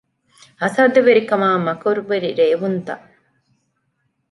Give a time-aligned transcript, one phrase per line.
[0.61, 3.05] ހަސަދަވެރިކަމާއި މަކަރުވެރި ރޭވުންތައް